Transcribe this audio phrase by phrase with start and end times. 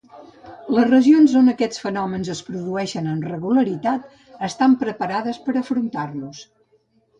[0.77, 4.09] Les regions on aquests fenòmens es produeixen amb regularitat
[4.51, 6.45] estan preparades per afrontar-los.